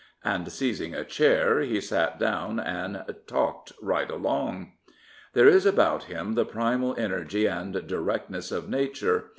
[0.23, 4.71] And, seizing a chair, he sat down and" talked right along."
[5.33, 9.25] There is about him the primal energy and directness of nature.